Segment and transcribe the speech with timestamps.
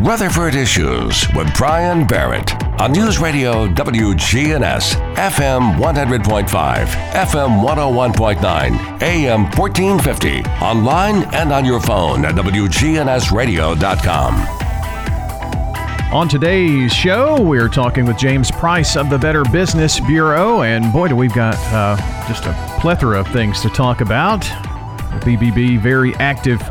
[0.00, 10.42] Rutherford Issues with Brian Barrett on News Radio WGNS, FM 100.5, FM 101.9, AM 1450,
[10.62, 14.34] online and on your phone at WGNSradio.com.
[16.14, 21.08] On today's show, we're talking with James Price of the Better Business Bureau, and boy,
[21.08, 21.96] do we've got uh,
[22.28, 24.42] just a plethora of things to talk about.
[24.42, 26.62] The BBB very active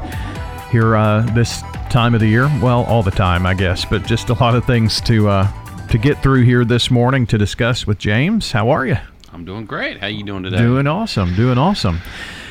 [0.71, 2.49] here uh, this time of the year.
[2.61, 5.97] Well, all the time, I guess, but just a lot of things to uh, to
[5.97, 8.51] get through here this morning to discuss with James.
[8.51, 8.97] How are you?
[9.31, 9.99] I'm doing great.
[9.99, 10.57] How you doing today?
[10.57, 11.35] Doing awesome.
[11.35, 12.01] Doing awesome.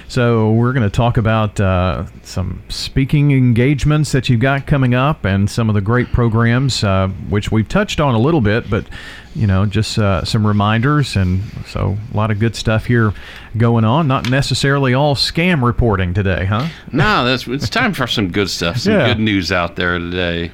[0.08, 5.24] So we're going to talk about uh, some speaking engagements that you've got coming up,
[5.24, 8.86] and some of the great programs uh, which we've touched on a little bit, but
[9.34, 13.12] you know, just uh, some reminders, and so a lot of good stuff here
[13.56, 14.06] going on.
[14.06, 16.68] Not necessarily all scam reporting today, huh?
[16.92, 19.08] No, that's it's time for some good stuff, some Yeah.
[19.08, 20.52] good news out there today.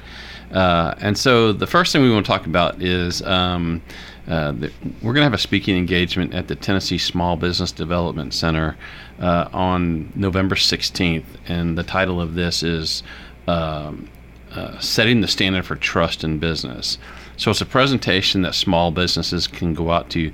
[0.51, 3.81] Uh, and so the first thing we want to talk about is um,
[4.27, 4.53] uh,
[5.01, 8.77] we're going to have a speaking engagement at the Tennessee Small Business Development Center
[9.19, 13.03] uh, on November 16th, and the title of this is
[13.47, 14.09] um,
[14.51, 16.97] uh, setting the standard for trust in business.
[17.37, 20.31] So it's a presentation that small businesses can go out to.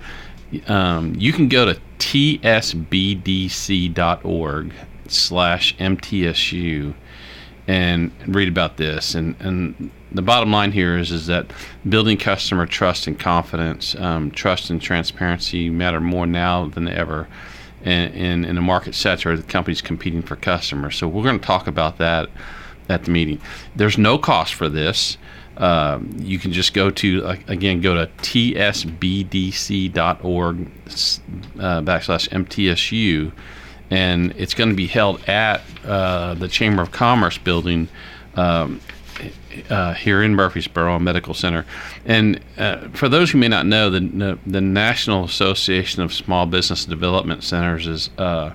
[0.67, 2.73] Um, you can go to tsbdc.org
[5.07, 6.93] slash mtsu
[7.67, 9.15] and read about this.
[9.15, 11.51] And, and the bottom line here is, is that
[11.87, 17.27] building customer trust and confidence, um, trust and transparency matter more now than ever
[17.83, 20.95] in, in, in a market saturated companies competing for customers.
[20.97, 22.29] So we're going to talk about that
[22.89, 23.39] at the meeting.
[23.75, 25.17] There's no cost for this.
[25.57, 29.91] Um, you can just go to uh, again go to tsbdc.org
[30.59, 33.31] uh, backslash mtsu
[33.91, 37.89] and it's going to be held at uh, the chamber of commerce building
[38.35, 38.79] um,
[39.69, 41.65] uh, here in Murfreesboro Medical Center.
[42.05, 46.85] And uh, for those who may not know, the, the, National Association of Small Business
[46.85, 48.53] Development Centers is uh,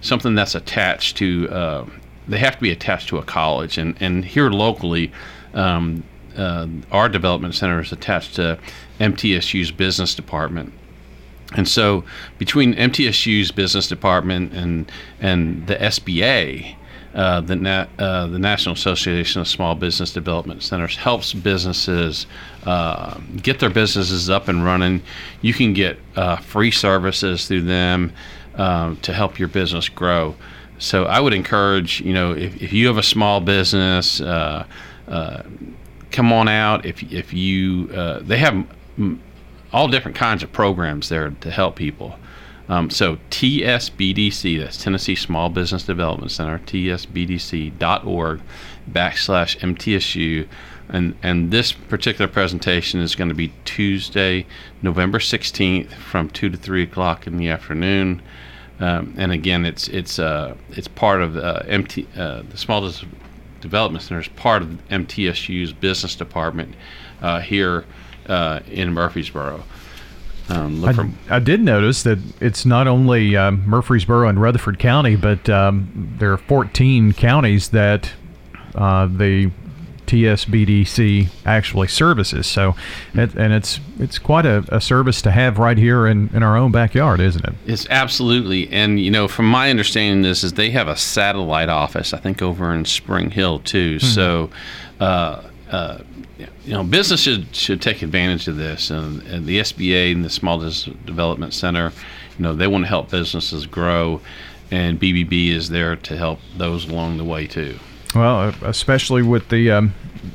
[0.00, 1.86] something that's attached to, uh,
[2.28, 3.78] they have to be attached to a college.
[3.78, 5.12] And, and here locally,
[5.54, 6.02] um,
[6.36, 8.58] uh, our development center is attached to
[8.98, 10.72] MTSU's business department.
[11.54, 12.04] And so,
[12.38, 14.90] between MTSU's business department and
[15.20, 16.76] and the SBA,
[17.14, 22.26] uh, the Na- uh, the National Association of Small Business Development Centers helps businesses
[22.64, 25.02] uh, get their businesses up and running.
[25.42, 28.12] You can get uh, free services through them
[28.54, 30.36] um, to help your business grow.
[30.78, 34.20] So I would encourage you know if, if you have a small business.
[34.20, 34.64] Uh,
[35.08, 35.42] uh,
[36.10, 38.66] come on out if if you uh, they have
[38.98, 39.18] mm,
[39.72, 42.16] all different kinds of programs there to help people.
[42.70, 48.40] Um, so TSBDC, that's Tennessee Small Business Development Center, tsbdc.org
[48.88, 50.46] backslash MTSU.
[50.88, 54.46] And, and this particular presentation is going to be Tuesday,
[54.82, 58.22] November 16th from 2 to 3 o'clock in the afternoon.
[58.78, 63.12] Um, and again, it's it's uh, it's part of uh, MT uh, the Small Business
[63.60, 66.74] Development Center is part of MTSU's business department
[67.20, 67.84] uh, here
[68.26, 69.62] uh, in Murfreesboro.
[70.50, 74.78] Um, look I, from I did notice that it's not only um, Murfreesboro and Rutherford
[74.78, 78.12] County, but um, there are 14 counties that
[78.74, 79.50] uh, the
[80.10, 82.46] TSBDC actually services.
[82.48, 82.74] So,
[83.14, 86.56] it, and it's it's quite a, a service to have right here in, in our
[86.56, 87.54] own backyard, isn't it?
[87.66, 92.12] It's absolutely, and you know, from my understanding, this is they have a satellite office,
[92.12, 94.00] I think, over in Spring Hill too.
[94.00, 94.50] So,
[94.98, 95.98] uh, uh,
[96.64, 100.30] you know, business should should take advantage of this, and, and the SBA and the
[100.30, 101.92] Small Business Development Center,
[102.38, 104.20] you know, they want to help businesses grow,
[104.70, 107.78] and BBB is there to help those along the way too.
[108.14, 109.94] Well, uh, especially with the um,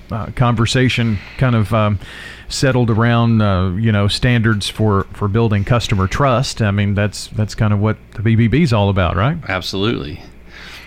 [0.09, 1.99] uh, conversation kind of um,
[2.47, 6.61] settled around, uh, you know, standards for, for building customer trust.
[6.61, 9.37] I mean, that's that's kind of what the BBB is all about, right?
[9.47, 10.21] Absolutely.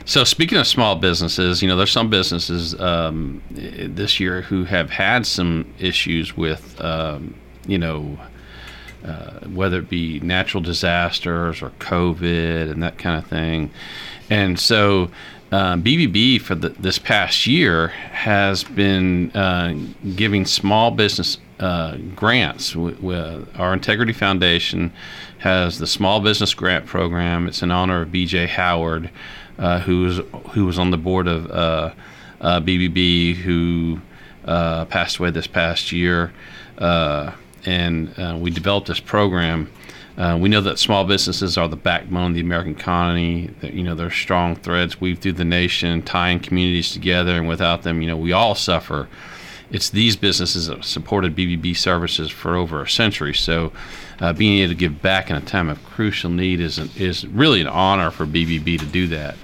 [0.08, 4.88] So speaking of small businesses, you know, there's some businesses um, this year who have
[4.88, 7.34] had some issues with, um,
[7.66, 8.18] you know,
[9.04, 13.70] uh, whether it be natural disasters or COVID and that kind of thing.
[14.30, 15.10] And so
[15.52, 19.74] uh, BBB for the, this past year has been uh,
[20.16, 22.74] giving small business uh, grants.
[22.74, 24.90] Our Integrity Foundation
[25.40, 27.46] has the Small Business Grant Program.
[27.46, 28.46] It's in honor of B.J.
[28.46, 29.10] Howard,
[29.58, 30.20] uh, who was
[30.52, 31.90] who was on the board of uh,
[32.40, 34.00] uh, BBB, who
[34.44, 36.32] uh, passed away this past year.
[36.78, 37.32] Uh,
[37.66, 39.70] and uh, we developed this program.
[40.16, 43.50] Uh, we know that small businesses are the backbone of the American economy.
[43.62, 48.02] You know, they're strong threads weave through the nation, tying communities together, and without them,
[48.02, 49.08] you know, we all suffer.
[49.70, 53.34] it's these businesses that supported BBB services for over a century.
[53.34, 53.70] So,
[54.18, 57.60] uh, being able to give back in a time of crucial need is is really
[57.60, 59.36] an honor for BBB to do that.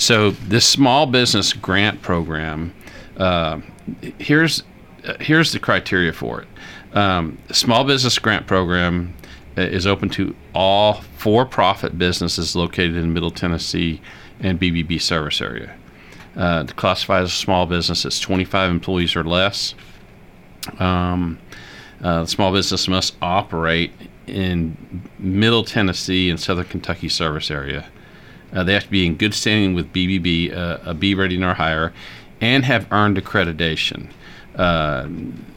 [0.00, 2.72] So, this small business grant program,
[3.18, 3.60] uh,
[4.18, 4.62] here's
[5.04, 6.48] uh, here's the criteria for it.
[6.96, 9.12] Um, small business grant program
[9.58, 14.00] uh, is open to all for-profit businesses located in Middle Tennessee
[14.40, 15.76] and BBB service area.
[16.34, 19.74] Uh, to classify as a small business, it's 25 employees or less.
[20.78, 21.38] Um,
[22.02, 23.92] uh, the small business must operate
[24.26, 27.84] in Middle Tennessee and Southern Kentucky service area.
[28.52, 31.54] Uh, they have to be in good standing with BBB, uh, a B rating or
[31.54, 31.92] higher,
[32.40, 34.10] and have earned accreditation.
[34.56, 35.06] Uh,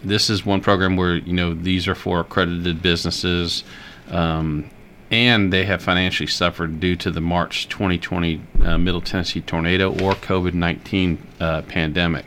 [0.04, 3.64] this is one program where you know these are for accredited businesses,
[4.10, 4.70] um,
[5.12, 10.14] and they have financially suffered due to the March 2020 uh, Middle Tennessee tornado or
[10.14, 12.26] COVID 19 uh, pandemic.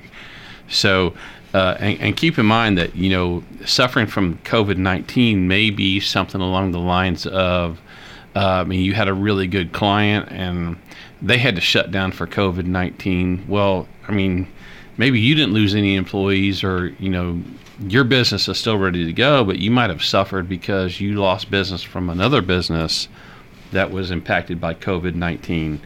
[0.68, 1.14] So,
[1.54, 6.00] uh, and, and, keep in mind that you know suffering from COVID 19 may be
[6.00, 7.80] something along the lines of,
[8.36, 10.76] uh, I mean, you had a really good client and
[11.22, 13.46] they had to shut down for COVID 19.
[13.48, 14.46] Well, I mean,
[14.98, 17.42] maybe you didn't lose any employees or you know
[17.80, 21.50] your business is still ready to go, but you might have suffered because you lost
[21.50, 23.08] business from another business
[23.72, 25.80] that was impacted by COVID 19.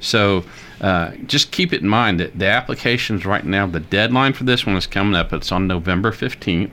[0.00, 0.44] So
[0.80, 4.64] uh, just keep it in mind that the applications right now, the deadline for this
[4.64, 5.34] one is coming up.
[5.34, 6.70] It's on November 15th.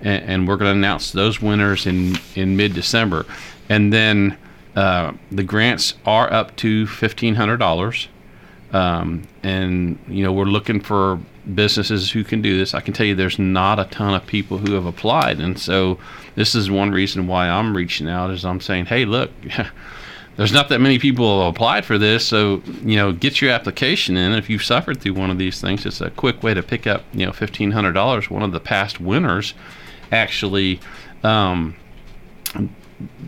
[0.00, 3.26] And, and we're going to announce those winners in, in mid December.
[3.68, 4.36] And then
[4.76, 8.06] uh, the grants are up to $1,500.
[8.72, 11.18] Um, and, you know, we're looking for
[11.54, 12.74] businesses who can do this.
[12.74, 15.40] I can tell you there's not a ton of people who have applied.
[15.40, 15.98] And so
[16.34, 19.30] this is one reason why I'm reaching out is I'm saying, hey, look,
[20.36, 22.26] there's not that many people applied for this.
[22.26, 24.32] So, you know, get your application in.
[24.32, 27.02] If you've suffered through one of these things, it's a quick way to pick up,
[27.12, 28.30] you know, $1,500.
[28.30, 29.54] One of the past winners
[30.12, 30.80] actually,
[31.22, 31.76] um,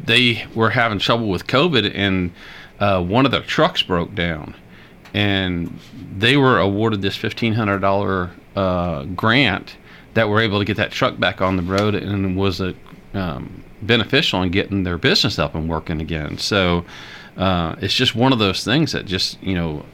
[0.05, 2.33] they were having trouble with COVID and
[2.81, 4.55] uh, one of their trucks broke down
[5.15, 5.79] and
[6.17, 9.77] they were awarded this fifteen hundred dollar uh, grant
[10.15, 12.75] that were able to get that truck back on the road and was a
[13.15, 16.39] um, beneficial in getting their business up and working again.
[16.39, 16.85] So
[17.37, 19.85] uh, it's just one of those things that just you know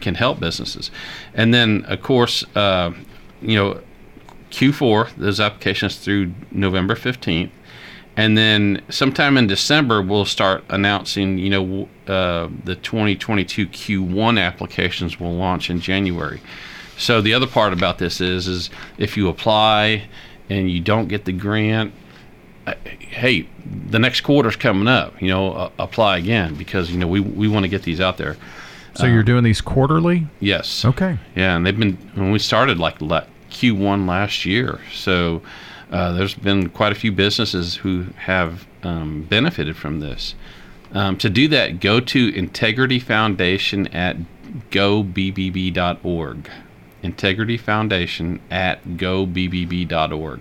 [0.00, 0.90] can help businesses.
[1.34, 2.92] And then of course uh,
[3.40, 3.80] you know
[4.50, 7.52] Q4 those applications through November fifteenth
[8.18, 11.38] and then sometime in December we'll start announcing.
[11.38, 16.40] You know, uh, the 2022 Q1 applications will launch in January.
[16.96, 20.08] So the other part about this is, is if you apply
[20.50, 21.94] and you don't get the grant,
[22.66, 25.22] uh, hey, the next quarter's coming up.
[25.22, 28.16] You know, uh, apply again because you know we we want to get these out
[28.16, 28.36] there.
[28.96, 30.26] So um, you're doing these quarterly?
[30.40, 30.84] Yes.
[30.84, 31.18] Okay.
[31.36, 33.00] Yeah, and they've been when we started like
[33.50, 34.80] Q1 last year.
[34.92, 35.42] So
[35.90, 40.34] uh, there's been quite a few businesses who have um, benefited from this.
[40.92, 44.16] Um, to do that, go to Integrity Foundation at
[44.70, 46.50] gobbb.org.
[47.02, 50.40] Integrity Foundation at gobbb.org.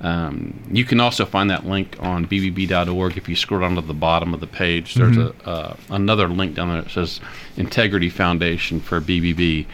[0.00, 3.16] Um, you can also find that link on bbb.org.
[3.16, 5.48] If you scroll down to the bottom of the page, there's mm-hmm.
[5.48, 7.20] a uh, another link down there that says
[7.56, 9.66] Integrity Foundation for BBB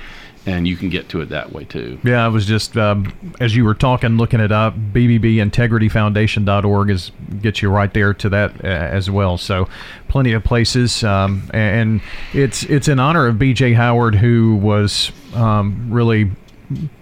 [0.46, 1.98] and you can get to it that way too.
[2.02, 4.74] Yeah, I was just um, as you were talking, looking it up.
[4.74, 9.38] BBBIntegrityFoundation.org is gets you right there to that uh, as well.
[9.38, 9.68] So,
[10.08, 12.00] plenty of places, um, and
[12.32, 13.74] it's it's in honor of B.J.
[13.74, 16.30] Howard, who was um, really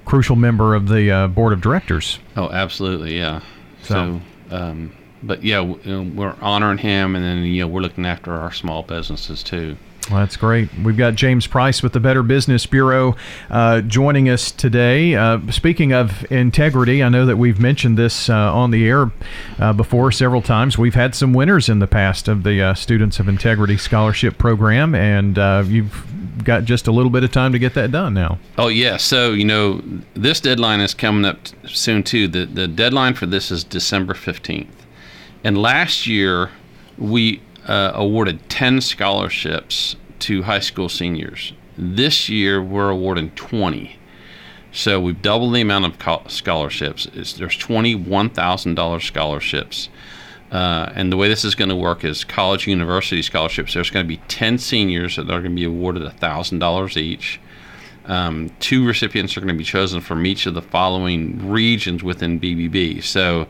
[0.04, 2.18] crucial member of the uh, board of directors.
[2.36, 3.40] Oh, absolutely, yeah.
[3.82, 3.94] So.
[3.94, 4.20] so
[4.56, 8.82] um, but yeah, we're honoring him, and then you know we're looking after our small
[8.82, 9.76] businesses too.
[10.18, 10.68] That's great.
[10.82, 13.16] We've got James Price with the Better Business Bureau
[13.48, 15.14] uh, joining us today.
[15.14, 19.10] Uh, speaking of integrity, I know that we've mentioned this uh, on the air
[19.58, 20.76] uh, before several times.
[20.76, 24.94] We've had some winners in the past of the uh, Students of Integrity Scholarship Program,
[24.94, 26.06] and uh, you've
[26.44, 28.38] got just a little bit of time to get that done now.
[28.58, 29.82] Oh yeah, so you know
[30.14, 32.28] this deadline is coming up soon too.
[32.28, 34.86] The the deadline for this is December fifteenth,
[35.44, 36.50] and last year
[36.98, 41.52] we uh, awarded 10 scholarships to high school seniors.
[41.76, 43.96] This year, we're awarding 20.
[44.72, 47.06] So we've doubled the amount of scholarships.
[47.12, 49.88] It's, there's $21,000 scholarships.
[50.50, 53.74] Uh, and the way this is going to work is college university scholarships.
[53.74, 57.40] There's going to be 10 seniors that are going to be awarded $1,000 each.
[58.06, 62.40] Um, two recipients are going to be chosen from each of the following regions within
[62.40, 63.02] BBB.
[63.02, 63.46] So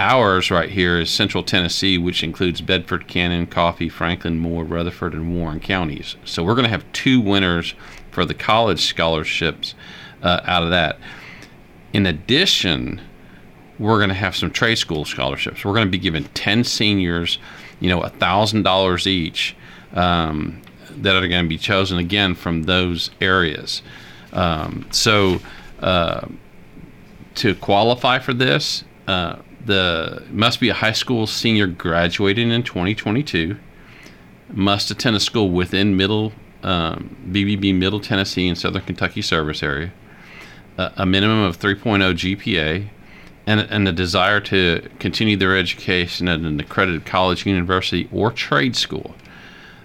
[0.00, 5.36] Ours right here is Central Tennessee, which includes Bedford, Cannon, Coffee, Franklin, Moore, Rutherford, and
[5.36, 6.16] Warren counties.
[6.24, 7.74] So we're going to have two winners
[8.10, 9.74] for the college scholarships
[10.22, 10.98] uh, out of that.
[11.92, 13.02] In addition,
[13.78, 15.66] we're going to have some trade school scholarships.
[15.66, 17.38] We're going to be giving 10 seniors,
[17.78, 19.54] you know, a $1,000 each
[19.92, 23.82] um, that are going to be chosen again from those areas.
[24.32, 25.40] Um, so,
[25.80, 26.26] uh,
[27.34, 33.56] to qualify for this, uh, the must be a high school senior graduating in 2022,
[34.52, 39.92] must attend a school within Middle um, BBB Middle Tennessee and Southern Kentucky service area,
[40.78, 42.88] uh, a minimum of 3.0 GPA,
[43.46, 48.76] and, and a desire to continue their education at an accredited college, university, or trade
[48.76, 49.14] school.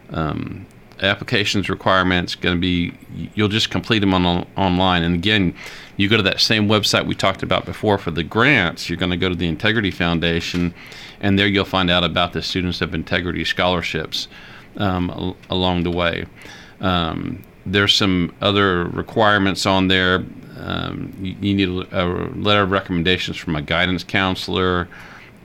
[0.10, 0.65] Um,
[1.02, 2.94] applications requirements going to be
[3.34, 5.04] you'll just complete them on online.
[5.04, 5.56] And again
[5.98, 9.12] you go to that same website we talked about before for the grants you're going
[9.12, 10.74] to go to the integrity foundation
[11.20, 14.28] and there you'll find out about the students of integrity scholarships
[14.78, 16.25] um, along the way.
[16.82, 20.25] Um, there's some other requirements on there.
[20.58, 24.88] Um, you, you, need a, a, letter of recommendations from a guidance counselor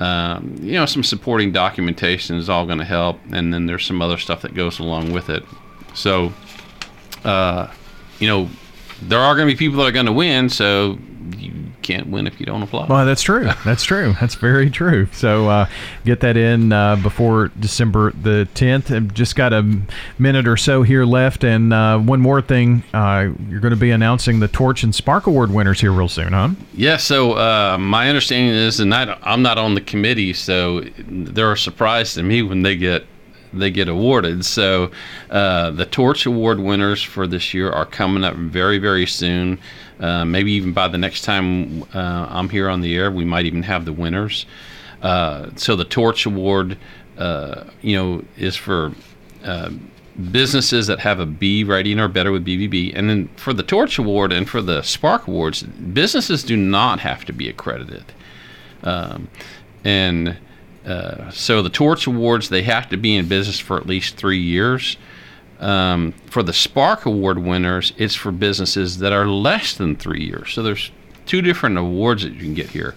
[0.00, 4.00] um, you know, some supporting documentation is all going to help, and then there's some
[4.00, 5.44] other stuff that goes along with it.
[5.94, 6.32] So,
[7.24, 7.70] uh,
[8.18, 8.48] you know,
[9.02, 10.98] there are going to be people that are going to win, so
[11.82, 12.86] can't win if you don't apply.
[12.86, 13.48] Well, that's true.
[13.64, 14.14] That's true.
[14.20, 15.06] That's very true.
[15.12, 15.68] So uh,
[16.04, 18.94] get that in uh, before December the 10th.
[18.94, 19.80] I've just got a
[20.18, 21.44] minute or so here left.
[21.44, 25.26] And uh, one more thing uh, you're going to be announcing the Torch and Spark
[25.26, 26.50] Award winners here real soon, huh?
[26.74, 26.96] Yeah.
[26.96, 31.58] So uh, my understanding is, and I, I'm not on the committee, so they're a
[31.58, 33.06] surprise to me when they get
[33.52, 34.44] they get awarded.
[34.44, 34.90] So
[35.30, 39.58] uh, the Torch Award winners for this year are coming up very, very soon.
[39.98, 43.46] Uh, maybe even by the next time uh, I'm here on the air, we might
[43.46, 44.46] even have the winners.
[45.02, 46.78] Uh, so the Torch Award,
[47.18, 48.92] uh, you know, is for
[49.44, 49.70] uh,
[50.32, 52.92] businesses that have a B rating or better with BBB.
[52.94, 57.24] And then for the Torch Award and for the Spark Awards, businesses do not have
[57.26, 58.04] to be accredited.
[58.82, 59.28] Um,
[59.84, 60.36] and
[60.84, 64.40] uh, so the Torch Awards, they have to be in business for at least three
[64.40, 64.96] years.
[65.58, 70.52] Um, for the Spark Award winners, it's for businesses that are less than three years.
[70.52, 70.90] So there's
[71.26, 72.94] two different awards that you can get here.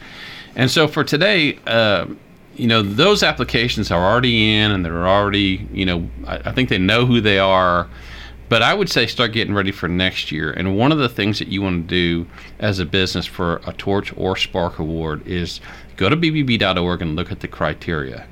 [0.55, 2.05] And so for today, uh,
[2.55, 6.69] you know, those applications are already in and they're already, you know, I, I think
[6.69, 7.89] they know who they are.
[8.53, 10.51] But I would say start getting ready for next year.
[10.51, 12.29] And one of the things that you want to do
[12.59, 15.59] as a business for a Torch or Spark Award is
[15.97, 18.27] go to bbb.org and look at the criteria.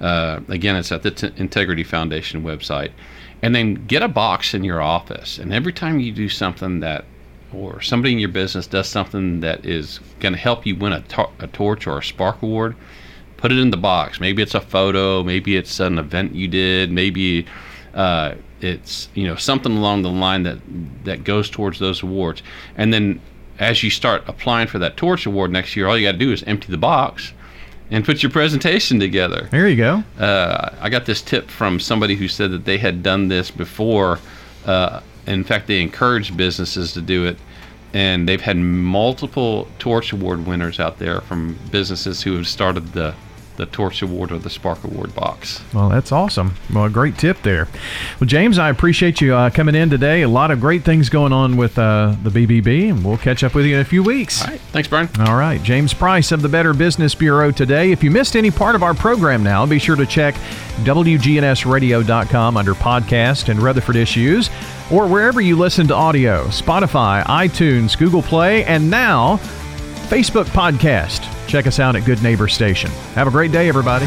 [0.00, 2.90] Uh, again, it's at the T- Integrity Foundation website.
[3.42, 5.38] And then get a box in your office.
[5.38, 7.04] And every time you do something that,
[7.52, 11.02] or somebody in your business does something that is going to help you win a,
[11.02, 12.74] tor- a Torch or a Spark Award,
[13.36, 14.18] put it in the box.
[14.18, 17.46] Maybe it's a photo, maybe it's an event you did, maybe
[17.94, 20.58] uh, it's you know something along the line that
[21.04, 22.42] that goes towards those awards.
[22.76, 23.20] And then
[23.58, 26.32] as you start applying for that Torch Award next year, all you got to do
[26.32, 27.32] is empty the box
[27.90, 29.48] and put your presentation together.
[29.50, 30.04] There you go.
[30.18, 34.18] Uh, I got this tip from somebody who said that they had done this before.
[34.64, 37.36] Uh, in fact, they encouraged businesses to do it,
[37.92, 43.14] and they've had multiple Torch Award winners out there from businesses who have started the
[43.60, 45.62] the Torch Award or the Spark Award box.
[45.74, 46.54] Well, that's awesome.
[46.72, 47.68] Well, a great tip there.
[48.18, 50.22] Well, James, I appreciate you uh, coming in today.
[50.22, 53.54] A lot of great things going on with uh, the BBB, and we'll catch up
[53.54, 54.42] with you in a few weeks.
[54.42, 54.60] All right.
[54.72, 55.10] Thanks, Brian.
[55.20, 55.62] All right.
[55.62, 57.92] James Price of the Better Business Bureau today.
[57.92, 60.34] If you missed any part of our program now, be sure to check
[60.84, 64.48] WGNSradio.com under podcast and Rutherford Issues
[64.90, 69.38] or wherever you listen to audio Spotify, iTunes, Google Play, and now
[70.10, 71.24] Facebook Podcast.
[71.46, 72.90] Check us out at Good Neighbor Station.
[73.14, 74.06] Have a great day, everybody.